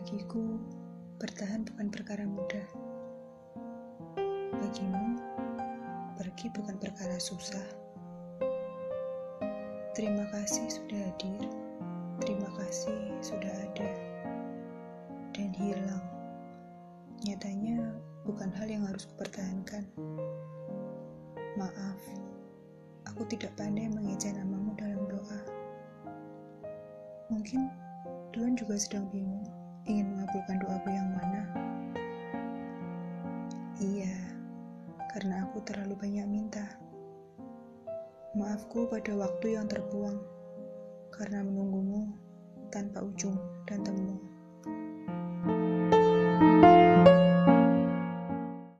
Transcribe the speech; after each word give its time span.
Bagiku, 0.00 0.56
bertahan 1.20 1.60
bukan 1.68 1.92
perkara 1.92 2.24
mudah. 2.24 2.64
Bagimu, 4.56 5.20
pergi 6.16 6.48
bukan 6.56 6.80
perkara 6.80 7.20
susah. 7.20 7.60
Terima 9.92 10.24
kasih 10.32 10.72
sudah 10.72 11.04
hadir, 11.04 11.44
terima 12.16 12.48
kasih 12.56 13.12
sudah 13.20 13.52
ada, 13.52 13.92
dan 15.36 15.52
hilang. 15.52 16.08
Nyatanya, 17.28 17.92
bukan 18.24 18.48
hal 18.56 18.72
yang 18.72 18.88
harus 18.88 19.04
kupertahankan. 19.04 19.84
Maaf, 21.60 22.00
aku 23.04 23.28
tidak 23.28 23.52
pandai 23.52 23.92
mengeja 23.92 24.32
namamu 24.32 24.72
dalam 24.80 25.04
doa. 25.12 25.40
Mungkin 27.28 27.68
Tuhan 28.32 28.56
juga 28.56 28.80
sedang 28.80 29.04
bingung 29.12 29.59
karena 35.10 35.42
aku 35.42 35.58
terlalu 35.66 35.98
banyak 35.98 36.26
minta. 36.30 36.62
Maafku 38.38 38.86
pada 38.86 39.10
waktu 39.18 39.58
yang 39.58 39.66
terbuang 39.66 40.22
karena 41.10 41.42
menunggumu 41.42 42.14
tanpa 42.70 43.02
ujung 43.02 43.34
dan 43.66 43.82
temu. 43.82 44.09